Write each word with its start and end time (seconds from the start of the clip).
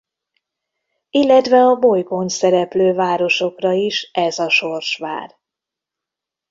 Illetve 1.09 1.57
a 1.65 1.75
bolygón 1.75 2.27
szereplő 2.29 2.93
városokra 2.93 3.71
is 3.71 4.01
ez 4.13 4.39
a 4.39 4.49
sors 4.49 4.97
vár. 4.97 5.37